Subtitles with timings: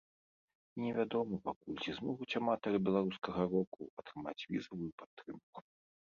[0.75, 5.57] І не вядома пакуль, ці змогуць аматары беларускага року атрымаць візавую падтрымку.